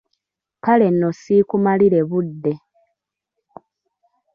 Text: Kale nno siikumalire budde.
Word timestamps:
Kale 0.63 0.87
nno 0.91 1.09
siikumalire 1.21 2.01
budde. 2.09 2.53